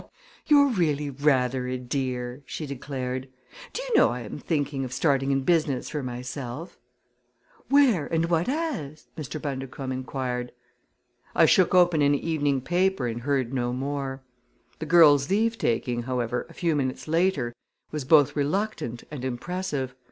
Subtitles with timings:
[0.47, 3.29] "You're really rather a dear!" she declared.
[3.71, 6.79] "Do you know I am thinking of starting in business for myself?"
[7.69, 9.39] "Where, and what as?" Mr.
[9.39, 10.53] Bundercombe inquired.
[11.35, 14.23] I shook open an evening paper and heard no more.
[14.79, 17.53] The girl's leavetaking, however, a few minutes later,
[17.91, 19.93] was both reluctant and impressive.